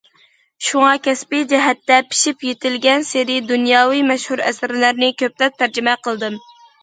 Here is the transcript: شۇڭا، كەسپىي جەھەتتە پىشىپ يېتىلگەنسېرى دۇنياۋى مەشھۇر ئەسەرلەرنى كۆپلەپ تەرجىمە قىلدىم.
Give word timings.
شۇڭا، 0.67 0.93
كەسپىي 1.07 1.43
جەھەتتە 1.51 1.97
پىشىپ 2.13 2.45
يېتىلگەنسېرى 2.47 3.37
دۇنياۋى 3.51 4.01
مەشھۇر 4.13 4.43
ئەسەرلەرنى 4.49 5.11
كۆپلەپ 5.23 5.61
تەرجىمە 5.63 5.97
قىلدىم. 6.09 6.41